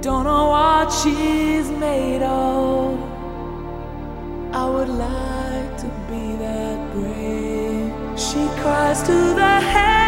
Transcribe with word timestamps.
Don't 0.00 0.24
know 0.24 0.50
what 0.50 0.92
she's 0.92 1.68
made 1.70 2.22
of. 2.22 2.98
I 4.52 4.70
would 4.70 4.88
like 4.88 5.76
to 5.78 5.86
be 6.08 6.36
that 6.36 6.92
brave. 6.92 7.92
She 8.18 8.46
cries 8.60 9.02
to 9.02 9.34
the 9.34 9.60
heaven 9.60 10.07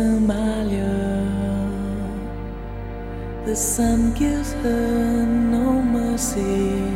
Somalia. 0.00 0.96
The 3.44 3.54
sun 3.54 4.14
gives 4.14 4.52
her 4.62 5.26
no 5.26 5.82
mercy. 5.82 6.88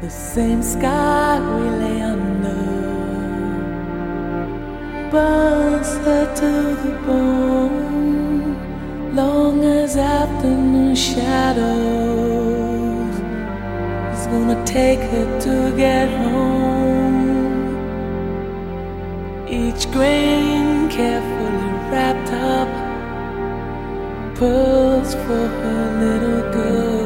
The 0.00 0.10
same 0.10 0.62
sky 0.62 1.38
we 1.54 1.66
lay 1.82 2.00
under 2.14 2.62
burns 5.12 5.92
her 6.06 6.24
to 6.42 6.52
the 6.82 6.94
bone. 7.06 8.56
Long 9.14 9.62
as 9.62 9.96
afternoon 9.96 10.96
shadows 10.96 11.56
is 14.14 14.22
gonna 14.32 14.60
take 14.66 15.02
her 15.12 15.28
to 15.46 15.54
get 15.84 16.08
home. 16.24 17.20
Each 19.60 19.82
grain 19.92 20.59
wrapped 21.90 22.32
up 22.32 22.68
pearls 24.36 25.12
for 25.14 25.46
her 25.60 25.82
little 26.00 26.52
girl. 26.52 26.99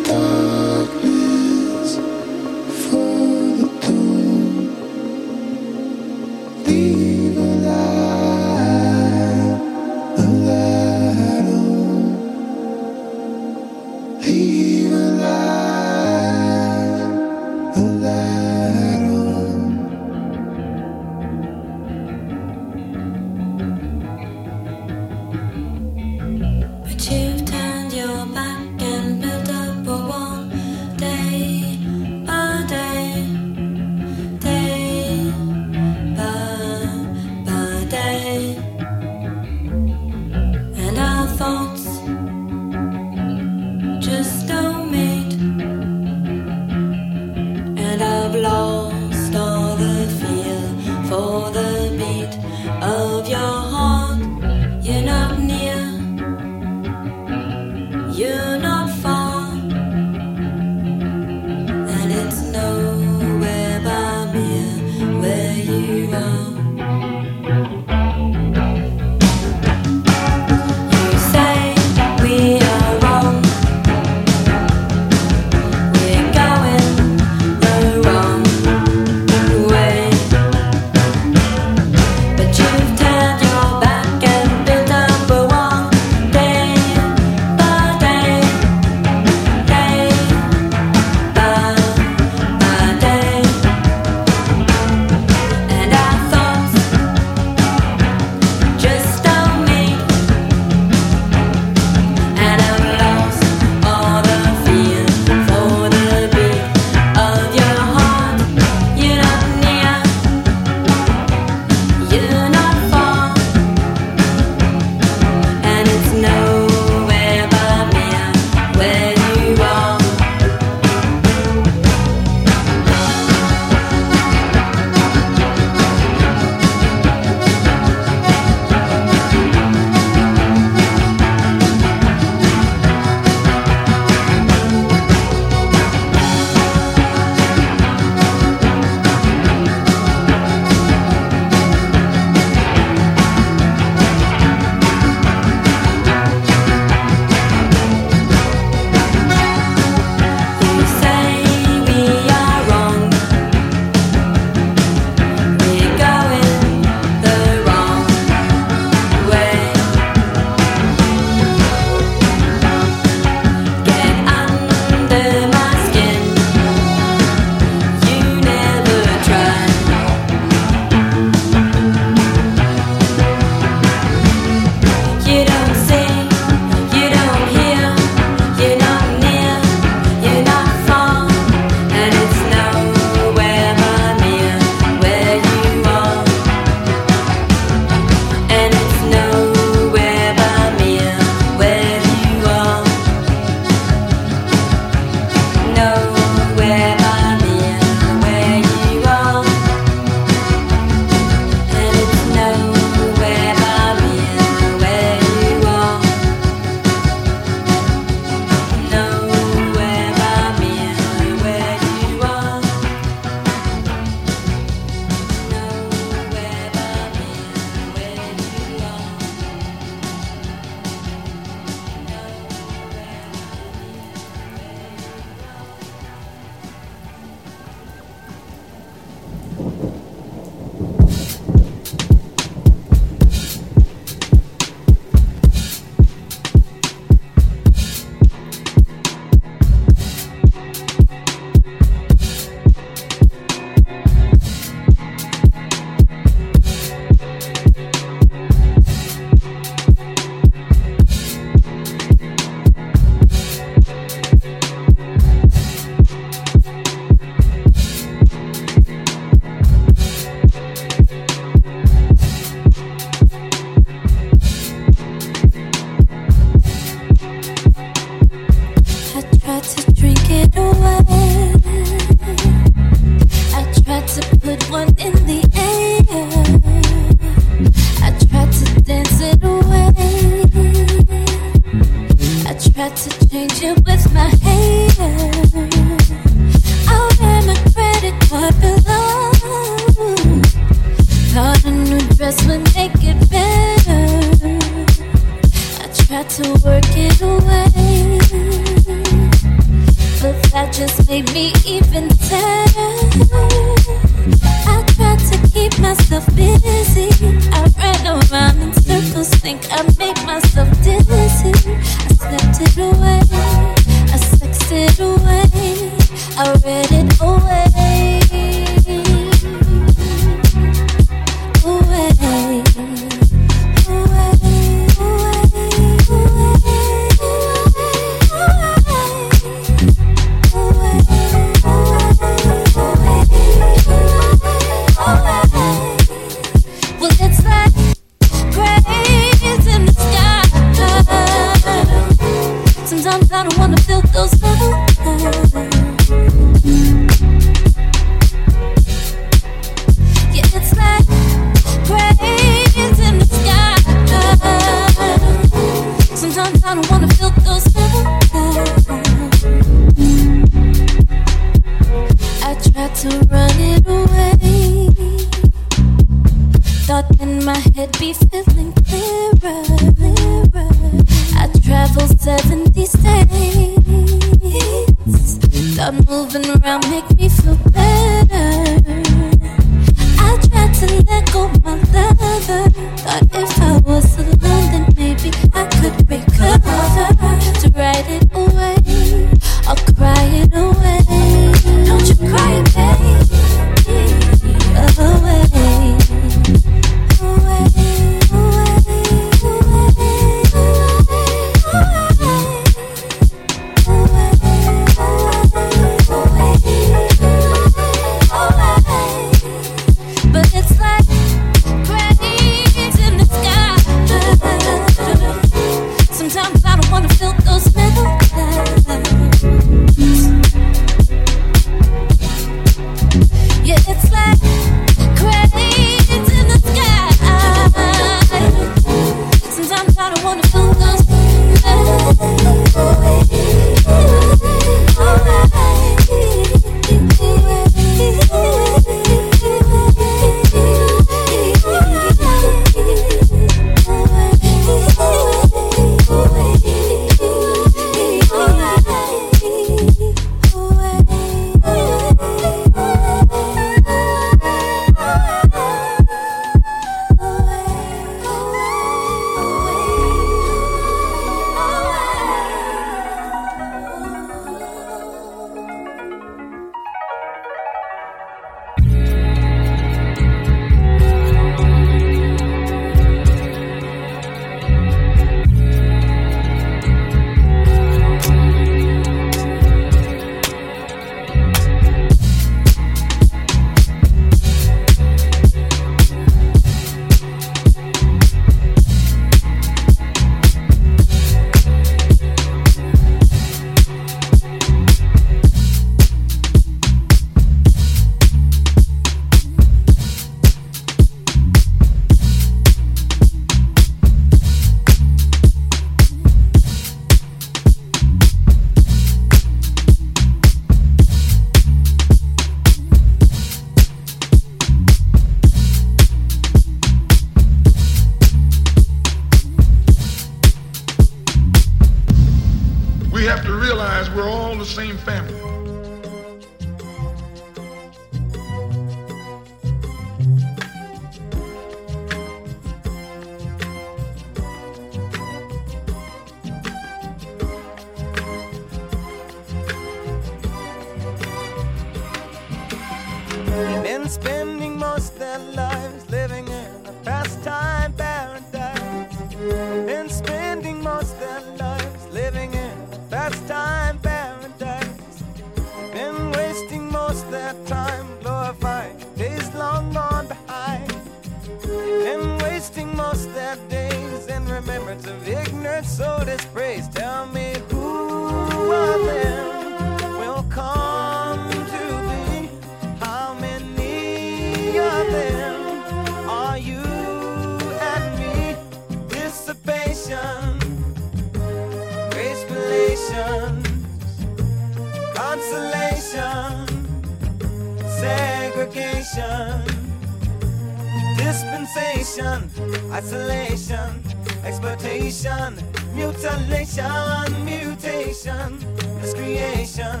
Dispensation, 591.16 592.50
isolation, 592.90 594.02
exploitation, 594.44 595.54
mutilation, 595.94 597.44
mutation, 597.44 598.58
miscreation, 599.00 600.00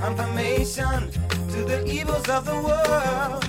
confirmation. 0.00 1.10
To 1.50 1.64
the 1.64 1.84
evils 1.86 2.28
of 2.30 2.46
the 2.46 2.54
world. 2.54 3.45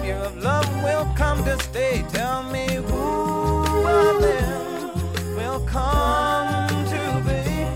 savior 0.00 0.16
of 0.16 0.36
love 0.42 0.82
will 0.82 1.06
come 1.14 1.44
to 1.44 1.58
stay. 1.62 2.02
Tell 2.08 2.42
me 2.44 2.66
who 2.88 3.86
of 3.86 4.22
them 4.22 5.36
will 5.36 5.60
come 5.66 6.68
to 6.94 7.22
be? 7.26 7.66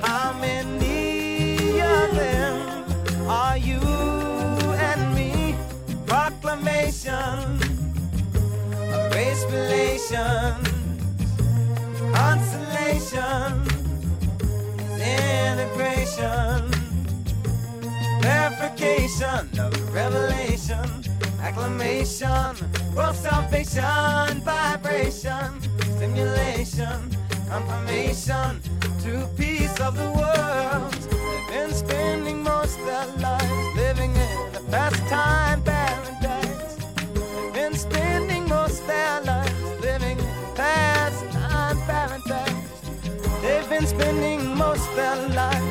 How 0.00 0.32
many 0.40 1.80
of 1.80 2.14
them 2.14 3.28
are 3.28 3.56
you 3.56 3.80
and 4.90 5.14
me? 5.14 5.56
Proclamation 6.06 7.60
of 8.94 9.12
grace 9.12 9.44
relations, 9.44 10.68
consolation, 12.14 13.52
integration 15.00 16.72
clarification 18.20 19.58
of 19.58 19.94
revelation 19.94 21.01
acclamation, 21.52 22.56
world 22.94 23.14
salvation, 23.14 24.40
vibration, 24.40 25.60
stimulation, 25.96 26.98
confirmation, 27.48 28.60
to 29.02 29.28
peace 29.36 29.78
of 29.80 29.94
the 29.96 30.10
world. 30.12 30.92
They've 30.92 31.68
been 31.68 31.74
spending 31.74 32.42
most 32.42 32.78
their 32.86 33.06
lives 33.18 33.76
living 33.76 34.12
in 34.12 34.56
a 34.56 34.60
pastime 34.70 35.62
paradise. 35.62 36.76
They've 37.14 37.52
been 37.52 37.74
spending 37.74 38.48
most 38.48 38.86
their 38.86 39.20
lives 39.20 39.80
living 39.80 40.18
in 40.18 40.54
pastime 40.54 41.78
paradise. 41.82 42.80
They've 43.42 43.68
been 43.68 43.86
spending 43.86 44.56
most 44.56 44.88
their 44.96 45.28
lives 45.28 45.61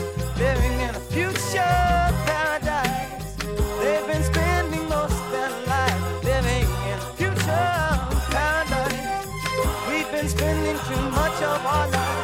too 11.42 12.21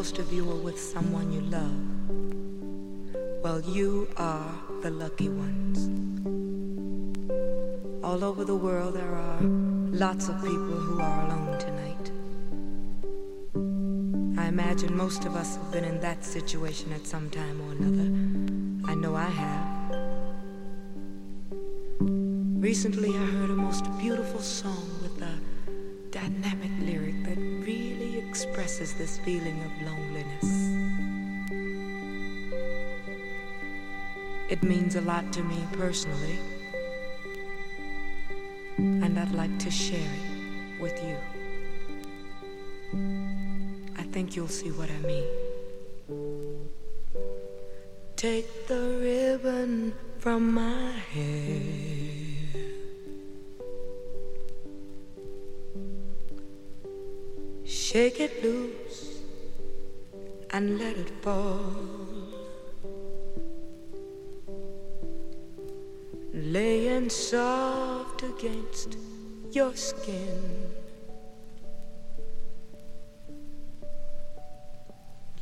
most 0.00 0.18
of 0.18 0.32
you 0.32 0.50
are 0.50 0.62
with 0.68 0.80
someone 0.80 1.30
you 1.30 1.42
love. 1.42 1.78
Well, 3.42 3.60
you 3.60 4.08
are 4.16 4.50
the 4.80 4.88
lucky 4.88 5.28
ones. 5.28 5.78
All 8.02 8.24
over 8.24 8.46
the 8.46 8.56
world, 8.56 8.94
there 8.94 9.14
are 9.14 9.40
lots 9.42 10.30
of 10.30 10.36
people 10.36 10.78
who 10.86 11.02
are 11.02 11.26
alone 11.26 11.58
tonight. 11.58 12.10
I 14.42 14.46
imagine 14.46 14.96
most 14.96 15.26
of 15.26 15.36
us 15.36 15.56
have 15.56 15.70
been 15.70 15.84
in 15.84 16.00
that 16.00 16.24
situation 16.24 16.94
at 16.94 17.06
some 17.06 17.28
time 17.28 17.60
or 17.60 17.72
another. 17.72 18.08
I 18.90 18.94
know 18.94 19.14
I 19.14 19.28
have. 19.44 19.68
Recently, 22.70 23.10
I 23.10 23.26
heard 23.36 23.50
a 23.50 23.54
most 23.68 23.84
beautiful 23.98 24.40
song 24.40 24.88
with 25.02 25.20
a 25.20 25.34
dynamic 26.10 26.70
lyric 26.80 27.09
expresses 28.42 28.94
this 28.94 29.18
feeling 29.18 29.60
of 29.64 29.82
loneliness. 29.82 30.48
It 34.48 34.62
means 34.62 34.96
a 34.96 35.02
lot 35.02 35.30
to 35.34 35.42
me 35.42 35.58
personally, 35.72 36.38
and 38.78 39.18
I'd 39.18 39.32
like 39.32 39.58
to 39.58 39.70
share 39.70 40.00
it 40.00 40.80
with 40.80 40.96
you. 41.04 41.18
I 43.98 44.04
think 44.04 44.34
you'll 44.34 44.48
see 44.48 44.70
what 44.70 44.88
I 44.90 45.00
mean. 45.06 45.28
Take 48.16 48.66
the 48.68 48.80
ribbon 49.02 49.92
from 50.18 50.54
my 50.54 50.92
hair. 51.12 52.09
Shake 57.92 58.20
it 58.20 58.44
loose 58.44 59.18
and 60.50 60.78
let 60.78 60.96
it 60.96 61.10
fall. 61.22 61.74
Laying 66.32 67.10
soft 67.10 68.22
against 68.22 68.96
your 69.50 69.74
skin. 69.74 70.70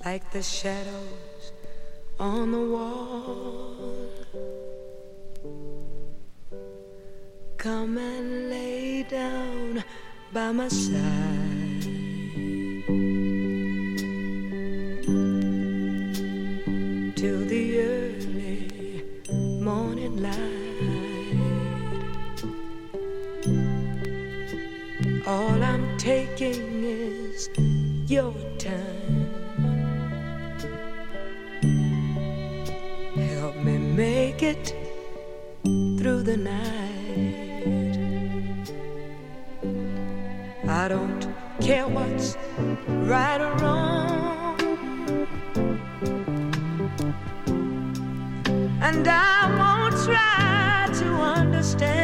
Like 0.03 0.31
the 0.31 0.43
shadows 0.43 1.53
on 2.19 2.53
the 2.53 2.65
wall. 2.65 3.77
Come 7.59 7.99
and 7.99 8.49
lay 8.49 9.03
down 9.03 9.85
by 10.33 10.51
my 10.53 10.69
side. 10.69 11.48
Till 12.89 12.97
the 17.45 17.81
early 17.81 19.05
morning 19.61 20.23
light. 20.23 20.39
All 25.27 25.63
I'm 25.63 25.99
taking 25.99 26.83
is 26.83 27.51
your 28.07 28.33
time. 28.57 29.29
Help 33.15 33.57
me 33.57 33.77
make 33.77 34.43
it 34.43 34.75
through 35.99 36.23
the 36.23 36.39
night. 36.39 37.59
I 40.67 40.89
don't 40.89 41.27
care 41.61 41.87
what's 41.87 42.35
right 42.59 43.41
or 43.41 43.55
wrong. 43.59 44.59
And 48.81 49.07
I 49.07 49.49
won't 49.59 49.95
try 50.05 50.89
to 51.01 51.07
understand. 51.41 51.99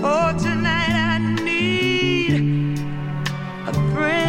Oh, 0.04 0.32
tonight 0.42 0.96
I 1.14 1.18
need 1.44 2.80
a 3.68 3.74
friend. 3.94 4.28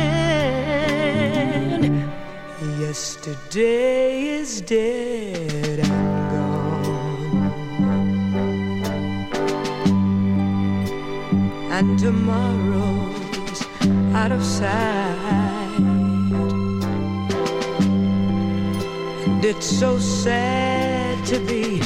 Yesterday 2.81 3.88
dead 4.69 5.79
and 5.79 6.31
gone, 6.31 7.53
and 11.73 11.99
tomorrow's 11.99 13.63
out 14.15 14.31
of 14.31 14.45
sight. 14.45 15.81
And 19.25 19.43
it's 19.43 19.65
so 19.65 19.99
sad 19.99 21.25
to 21.29 21.39
be 21.41 21.81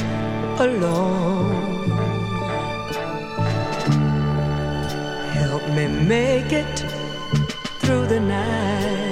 alone. 0.59 1.87
Help 5.35 5.63
me 5.69 5.87
make 5.87 6.53
it 6.53 6.79
through 7.79 8.07
the 8.09 8.19
night. 8.19 9.12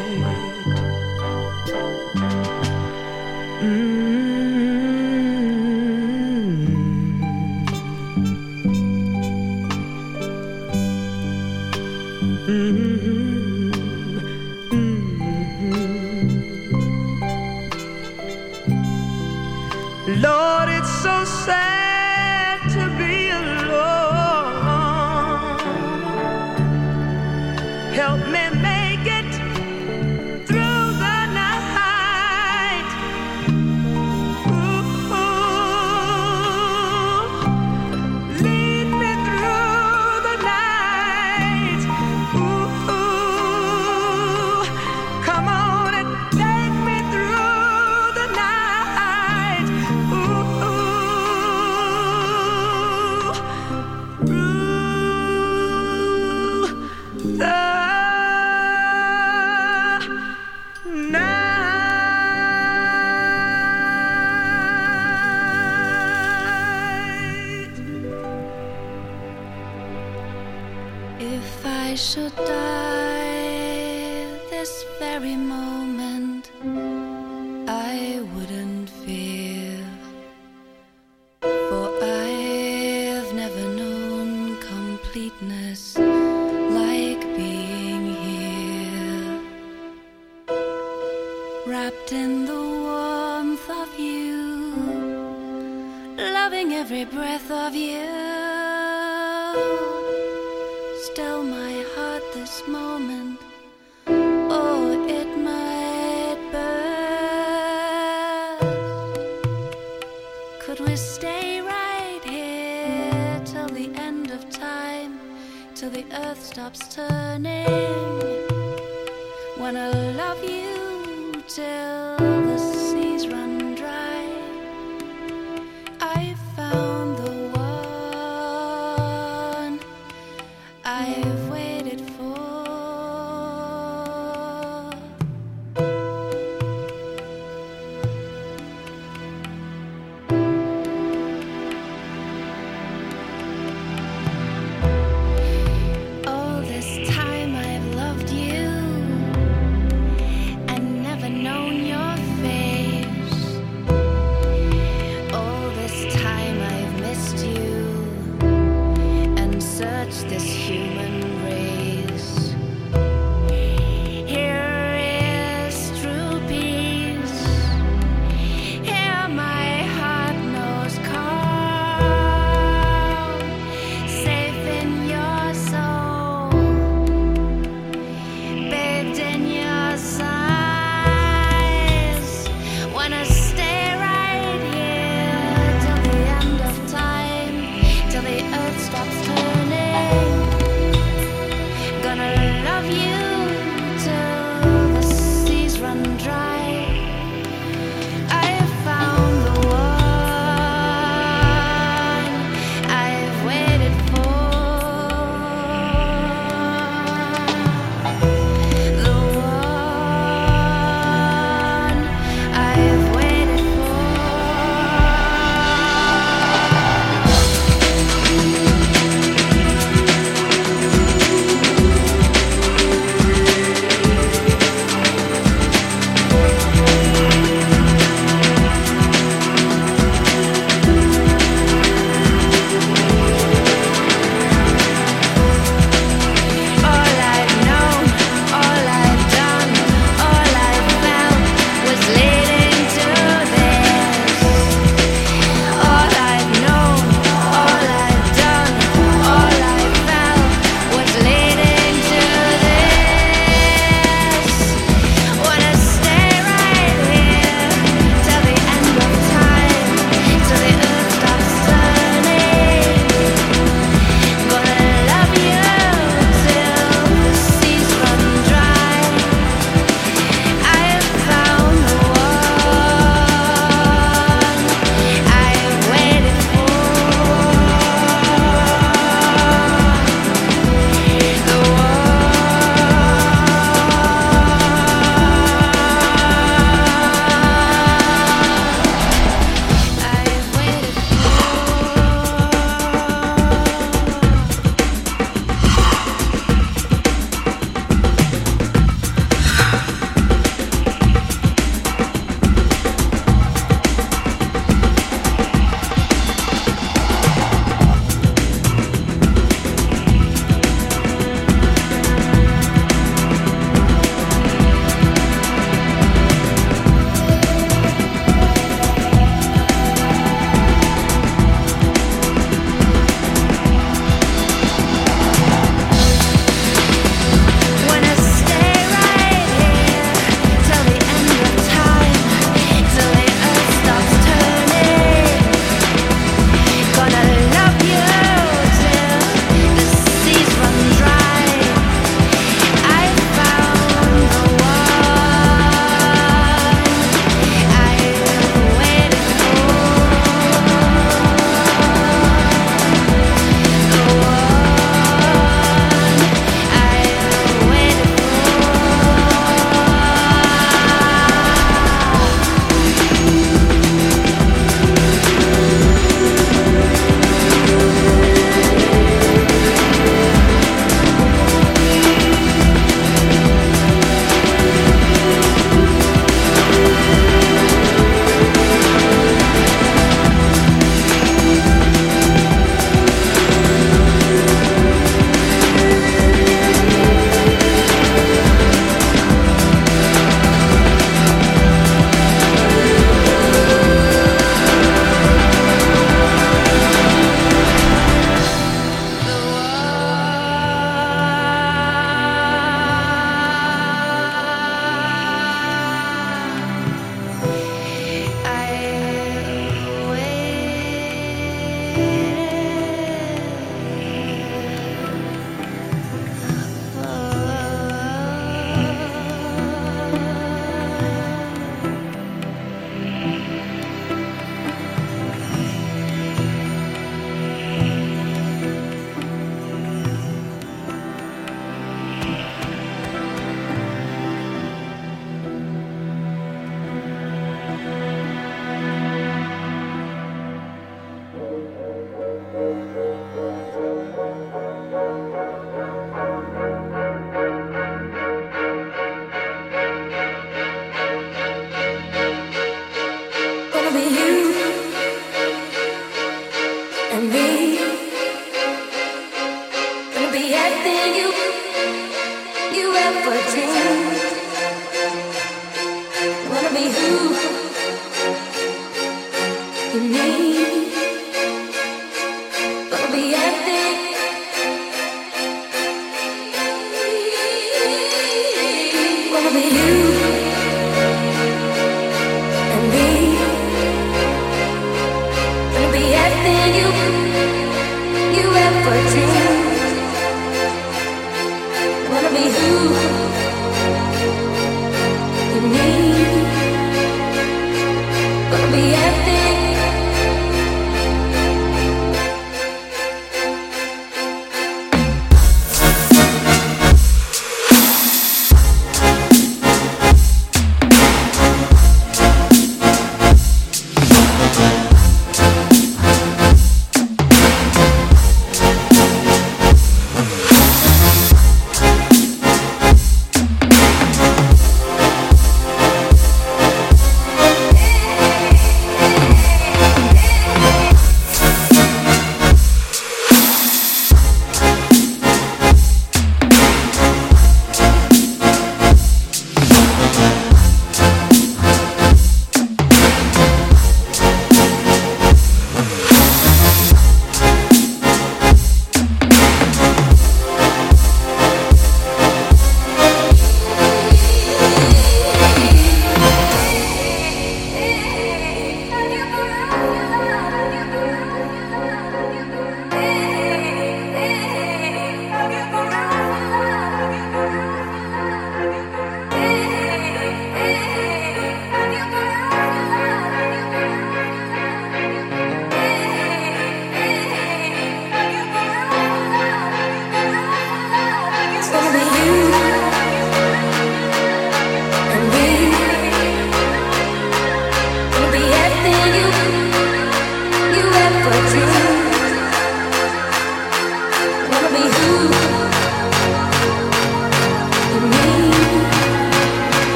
Should 72.11 72.49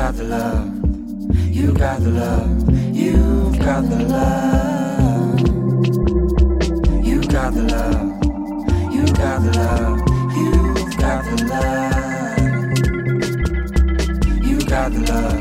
got 0.00 0.14
the 0.16 0.24
love. 0.24 0.66
You 1.54 1.74
got 1.74 2.00
the 2.00 2.10
love. 2.10 2.74
You've 2.96 3.58
got 3.58 3.82
the 3.82 3.96
love. 4.14 5.40
You 7.04 7.20
got 7.20 7.52
the 7.52 7.62
love. 7.74 8.08
You 8.94 9.04
got 9.20 9.42
the 9.44 9.50
love. 9.60 9.98
You've 10.40 10.96
got 10.96 11.20
the 11.26 11.36
love. 11.50 11.90
You 14.48 14.58
got 14.72 14.90
the 14.92 15.00
love. 15.10 15.38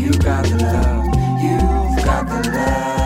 You 0.00 0.12
got 0.12 0.44
the 0.46 0.56
love. 0.64 1.04
You've 1.42 2.04
got 2.06 2.24
the 2.26 2.50
love. 2.50 2.97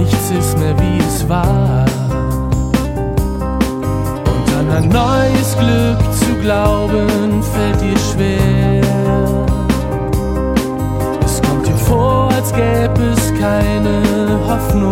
nichts 0.00 0.30
ist 0.30 0.58
mehr 0.58 0.76
wie 0.78 0.98
es 0.98 1.28
war. 1.28 1.84
Und 4.32 4.46
an 4.58 4.70
ein 4.76 4.88
neues 4.88 5.56
Glück 5.58 6.00
zu 6.14 6.34
glauben, 6.40 7.42
fällt 7.42 7.80
dir 7.80 7.98
schwer. 8.10 8.82
Es 11.24 11.42
kommt 11.42 11.66
dir 11.66 11.76
vor, 11.76 12.30
als 12.34 12.52
gäbe 12.52 13.02
es 13.16 13.32
keine 13.38 14.38
Hoffnung. 14.48 14.89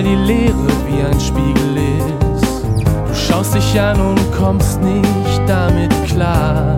weil 0.00 0.08
die 0.08 0.32
Leere 0.32 0.54
wie 0.88 1.02
ein 1.04 1.20
Spiegel 1.20 1.76
ist. 1.76 2.64
Du 3.06 3.14
schaust 3.14 3.54
dich 3.54 3.78
an 3.78 4.00
und 4.00 4.32
kommst 4.32 4.80
nicht 4.80 5.42
damit 5.46 5.92
klar. 6.06 6.74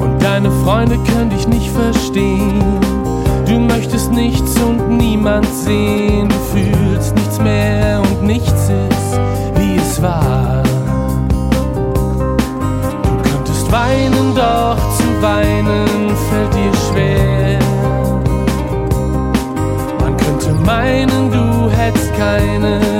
Und 0.00 0.22
deine 0.22 0.50
Freunde 0.64 0.98
können 0.98 1.30
dich 1.30 1.48
nicht 1.48 1.70
verstehen. 1.70 2.80
Du 3.46 3.58
möchtest 3.58 4.12
nichts 4.12 4.60
und 4.60 4.98
niemand 4.98 5.46
sehen. 5.46 6.28
Du 6.28 6.34
fühlst 6.52 7.14
nichts 7.14 7.40
mehr 7.40 8.02
und 8.02 8.22
nichts 8.22 8.68
ist, 8.68 9.20
wie 9.54 9.76
es 9.76 10.02
war. 10.02 10.62
Du 13.02 13.30
könntest 13.30 13.72
weinen, 13.72 14.34
doch 14.34 14.76
zu 14.98 15.22
weinen 15.22 15.85
meinen, 20.66 21.30
du 21.30 21.70
hättest 21.70 22.12
keine 22.16 22.95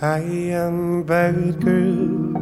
I 0.00 0.20
am 0.20 1.00
a 1.00 1.02
bird 1.02 1.60
girl. 1.60 2.36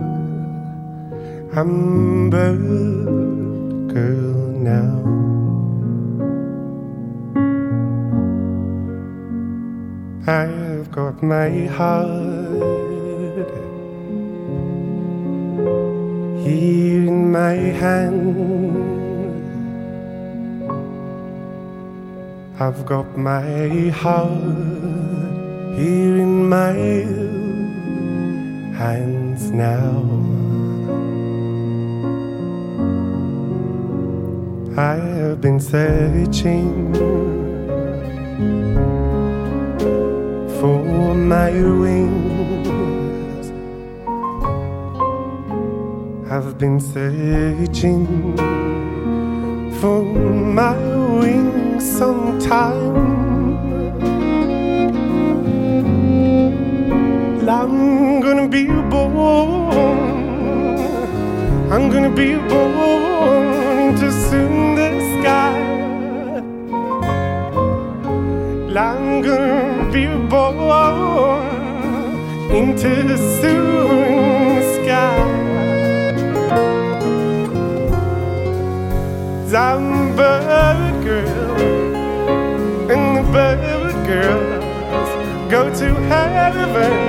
I'm 1.56 2.28
bird 2.28 3.94
girl 3.94 4.52
now. 4.60 5.00
I've 10.26 10.90
got 10.90 11.22
my 11.22 11.64
heart 11.64 12.60
here 16.44 17.08
in 17.08 17.32
my 17.32 17.54
hand. 17.54 18.36
I've 22.60 22.84
got 22.84 23.16
my 23.16 23.88
heart 23.88 24.76
here 25.78 26.18
in 26.18 26.50
my 26.50 27.25
hands 28.76 29.50
now. 29.50 30.04
I 34.76 34.96
have 34.96 35.40
been 35.40 35.58
searching 35.58 36.92
for 40.60 41.14
my 41.14 41.52
wings. 41.82 43.46
I've 46.30 46.58
been 46.58 46.78
searching 46.78 48.06
for 49.80 50.02
my 50.04 50.76
wings 51.18 51.84
sometime. 51.98 53.15
I'm 57.48 58.20
gonna 58.20 58.48
be 58.48 58.66
a 58.66 58.82
born. 58.90 59.70
I'm 61.70 61.88
gonna 61.90 62.10
be 62.10 62.32
a 62.32 62.40
born 62.40 63.94
to 64.00 64.10
soon 64.10 64.74
the 64.74 64.90
sky. 65.20 65.56
I'm 68.76 69.22
gonna 69.22 69.88
be 69.92 70.06
born 70.28 71.46
into 72.50 72.90
the 73.04 73.16
soon 73.40 74.62
sky. 74.74 75.36
I'm 79.54 80.10
a 80.10 80.16
bird 80.16 81.04
girl, 81.04 81.60
and 82.90 83.16
the 83.16 83.22
bird 83.32 83.94
girls 84.04 85.10
go 85.48 85.72
to 85.72 85.94
heaven. 86.10 87.05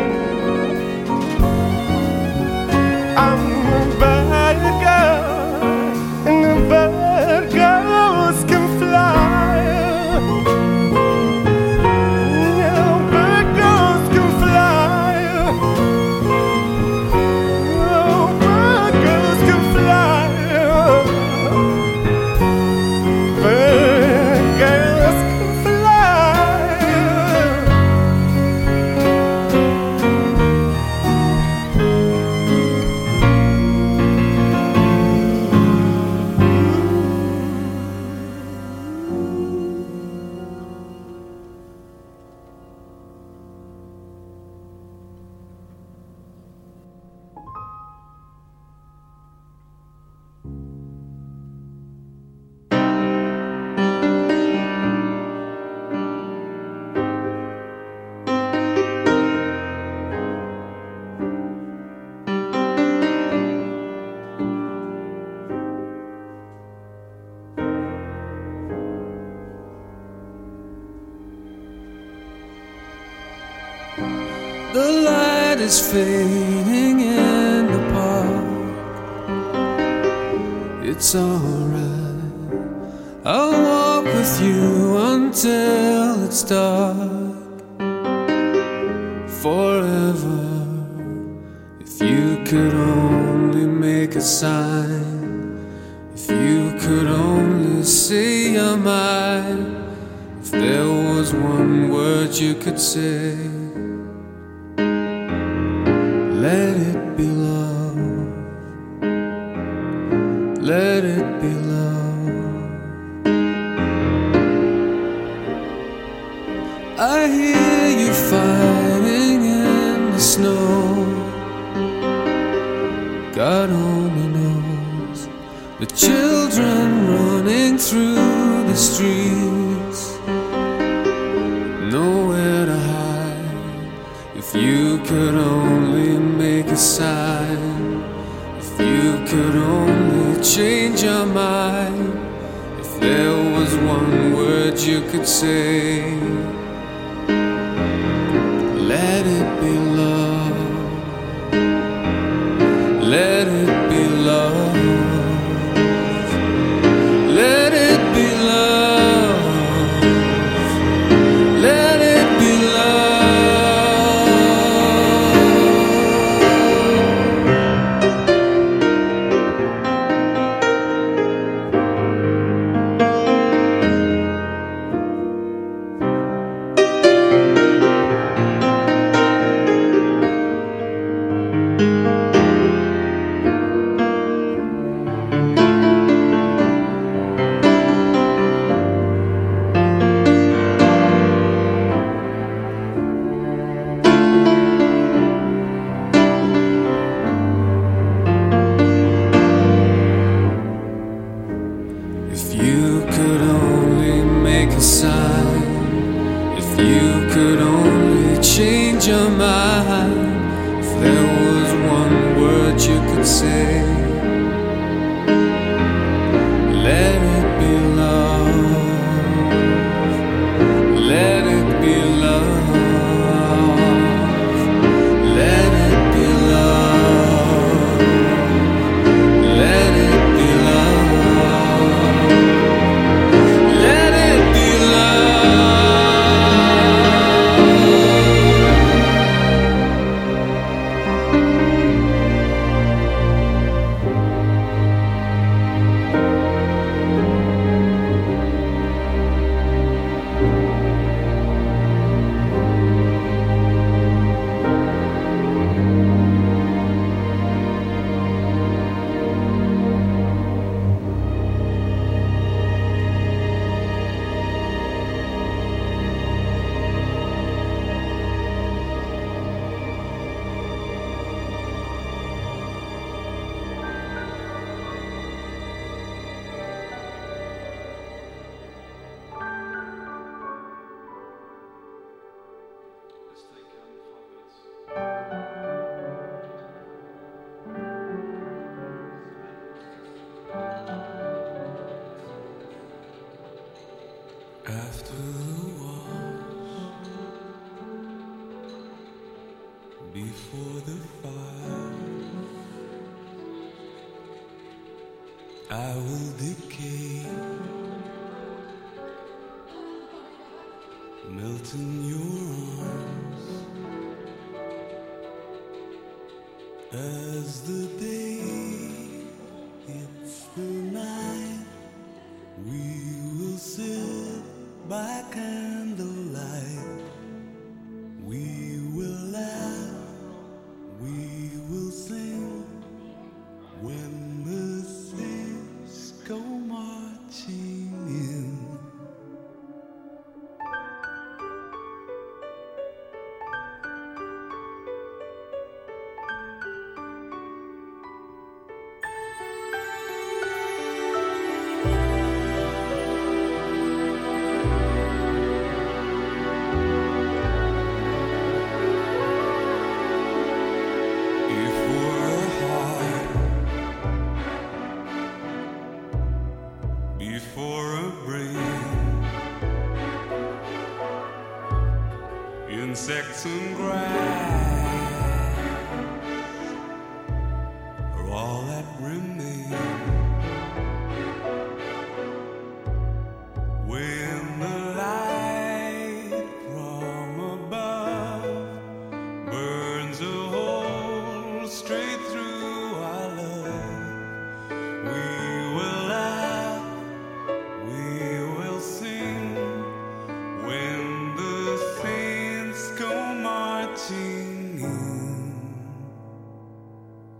Light 75.97 76.36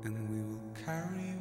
and 0.08 0.30
we 0.30 0.42
will 0.42 0.62
carry 0.86 1.37